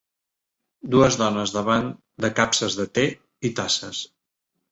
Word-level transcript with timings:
Dues 0.93 1.17
dones 1.21 1.53
davant 1.57 1.91
de 2.25 2.31
capses 2.41 2.77
de 2.79 2.87
té 2.99 3.03
i 3.51 3.51
tasses. 3.61 4.01